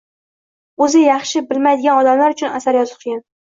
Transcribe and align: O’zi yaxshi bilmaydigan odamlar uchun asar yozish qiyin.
O’zi 0.85 1.01
yaxshi 1.03 1.43
bilmaydigan 1.53 2.01
odamlar 2.01 2.37
uchun 2.37 2.59
asar 2.63 2.81
yozish 2.83 2.99
qiyin. 3.07 3.25